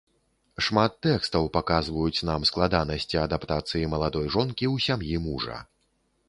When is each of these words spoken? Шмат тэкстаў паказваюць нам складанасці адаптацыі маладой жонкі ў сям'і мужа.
Шмат 0.67 0.93
тэкстаў 1.05 1.43
паказваюць 1.57 2.25
нам 2.29 2.47
складанасці 2.51 3.21
адаптацыі 3.25 3.91
маладой 3.93 4.27
жонкі 4.37 4.65
ў 4.73 4.75
сям'і 4.87 5.15
мужа. 5.29 5.61